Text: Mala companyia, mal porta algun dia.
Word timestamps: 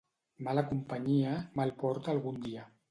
Mala 0.47 0.63
companyia, 0.71 1.37
mal 1.61 1.77
porta 1.85 2.13
algun 2.17 2.43
dia. 2.49 2.71